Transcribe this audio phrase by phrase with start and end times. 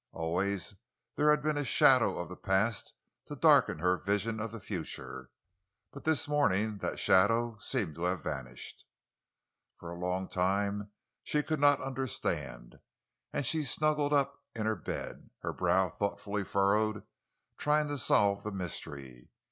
[0.13, 0.73] Always
[1.15, 2.91] there had been a shadow of the past
[3.27, 5.29] to darken her vision of the future,
[5.91, 8.83] but this morning that shadow seemed to have vanished.
[9.77, 10.89] For a long time
[11.23, 12.79] she could not understand,
[13.31, 17.03] and she snuggled up in bed, her brow thoughtfully furrowed,
[17.59, 19.29] trying to solve the mystery.